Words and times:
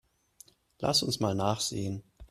Lass 0.79 1.03
uns 1.03 1.19
mal 1.19 1.35
nachsehen. 1.35 2.01